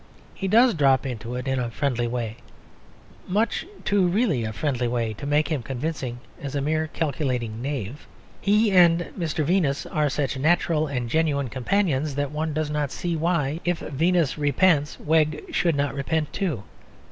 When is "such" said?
10.09-10.39